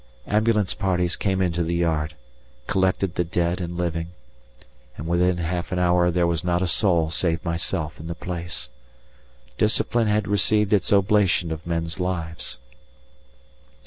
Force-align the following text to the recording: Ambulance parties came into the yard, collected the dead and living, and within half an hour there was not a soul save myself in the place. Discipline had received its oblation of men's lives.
Ambulance 0.25 0.73
parties 0.73 1.15
came 1.15 1.43
into 1.43 1.61
the 1.61 1.75
yard, 1.75 2.15
collected 2.65 3.13
the 3.13 3.23
dead 3.23 3.61
and 3.61 3.77
living, 3.77 4.07
and 4.97 5.05
within 5.05 5.37
half 5.37 5.71
an 5.71 5.77
hour 5.77 6.09
there 6.09 6.25
was 6.25 6.43
not 6.43 6.63
a 6.63 6.65
soul 6.65 7.11
save 7.11 7.45
myself 7.45 7.99
in 7.99 8.07
the 8.07 8.15
place. 8.15 8.69
Discipline 9.59 10.07
had 10.07 10.27
received 10.27 10.73
its 10.73 10.91
oblation 10.91 11.51
of 11.51 11.67
men's 11.67 11.99
lives. 11.99 12.57